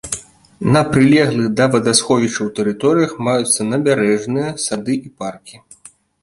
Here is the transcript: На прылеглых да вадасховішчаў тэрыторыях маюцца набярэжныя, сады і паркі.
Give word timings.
На 0.75 0.81
прылеглых 0.93 1.51
да 1.59 1.67
вадасховішчаў 1.75 2.47
тэрыторыях 2.61 3.13
маюцца 3.29 3.69
набярэжныя, 3.69 4.49
сады 4.65 4.93
і 5.11 5.15
паркі. 5.21 5.55